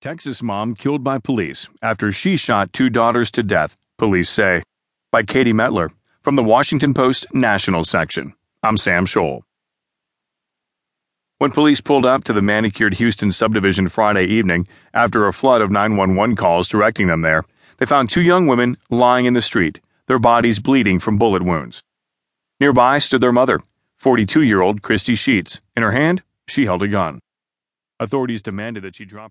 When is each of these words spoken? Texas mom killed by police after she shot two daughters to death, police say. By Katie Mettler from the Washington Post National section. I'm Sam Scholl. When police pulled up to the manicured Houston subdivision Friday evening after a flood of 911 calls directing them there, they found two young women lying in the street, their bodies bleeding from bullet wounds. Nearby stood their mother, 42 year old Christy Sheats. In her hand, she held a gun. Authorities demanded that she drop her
Texas 0.00 0.42
mom 0.42 0.74
killed 0.74 1.04
by 1.04 1.18
police 1.18 1.68
after 1.82 2.10
she 2.10 2.34
shot 2.34 2.72
two 2.72 2.88
daughters 2.88 3.30
to 3.32 3.42
death, 3.42 3.76
police 3.98 4.30
say. 4.30 4.62
By 5.12 5.22
Katie 5.24 5.52
Mettler 5.52 5.90
from 6.22 6.36
the 6.36 6.42
Washington 6.42 6.94
Post 6.94 7.26
National 7.34 7.84
section. 7.84 8.32
I'm 8.62 8.78
Sam 8.78 9.04
Scholl. 9.04 9.42
When 11.36 11.52
police 11.52 11.82
pulled 11.82 12.06
up 12.06 12.24
to 12.24 12.32
the 12.32 12.40
manicured 12.40 12.94
Houston 12.94 13.30
subdivision 13.30 13.90
Friday 13.90 14.24
evening 14.24 14.66
after 14.94 15.26
a 15.26 15.34
flood 15.34 15.60
of 15.60 15.70
911 15.70 16.34
calls 16.34 16.66
directing 16.66 17.06
them 17.08 17.20
there, 17.20 17.44
they 17.76 17.84
found 17.84 18.08
two 18.08 18.22
young 18.22 18.46
women 18.46 18.78
lying 18.88 19.26
in 19.26 19.34
the 19.34 19.42
street, 19.42 19.80
their 20.06 20.18
bodies 20.18 20.60
bleeding 20.60 20.98
from 20.98 21.18
bullet 21.18 21.42
wounds. 21.42 21.82
Nearby 22.58 23.00
stood 23.00 23.20
their 23.20 23.32
mother, 23.32 23.60
42 23.98 24.40
year 24.40 24.62
old 24.62 24.80
Christy 24.80 25.14
Sheats. 25.14 25.60
In 25.76 25.82
her 25.82 25.92
hand, 25.92 26.22
she 26.48 26.64
held 26.64 26.82
a 26.82 26.88
gun. 26.88 27.20
Authorities 28.00 28.40
demanded 28.40 28.82
that 28.84 28.96
she 28.96 29.04
drop 29.04 29.24
her 29.24 29.28